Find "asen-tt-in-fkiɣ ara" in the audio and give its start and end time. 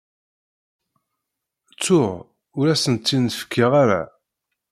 2.73-4.01